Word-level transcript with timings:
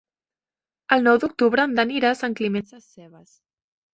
El 0.95 1.03
nou 1.07 1.19
d'octubre 1.23 1.67
en 1.69 1.75
Dan 1.79 1.93
irà 1.97 2.13
a 2.15 2.19
Sant 2.21 2.37
Climent 2.39 2.67
Sescebes. 2.71 3.37